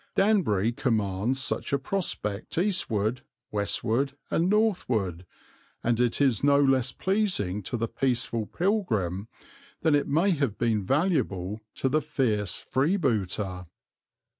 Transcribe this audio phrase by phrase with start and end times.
[0.15, 5.27] Danbury commands such a prospect eastward, westward and northward,
[5.83, 9.27] and it is no less pleasing to the peaceful pilgrim
[9.83, 13.67] than it may have been valuable to the fierce freebooter.